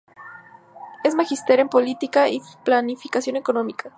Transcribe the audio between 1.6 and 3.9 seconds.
política y planificación económica.